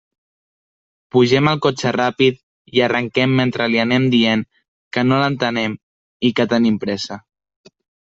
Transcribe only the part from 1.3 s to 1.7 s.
al